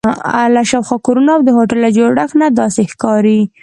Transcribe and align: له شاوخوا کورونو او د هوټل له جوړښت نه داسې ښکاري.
له 0.53 0.61
شاوخوا 0.69 0.97
کورونو 1.05 1.29
او 1.35 1.41
د 1.43 1.49
هوټل 1.57 1.77
له 1.85 1.89
جوړښت 1.97 2.35
نه 2.41 2.47
داسې 2.59 2.81
ښکاري. 2.91 3.41